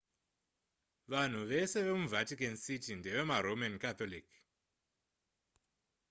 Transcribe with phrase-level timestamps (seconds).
[1.13, 4.27] vanhu vese vemuvatican city ndeveroman catholic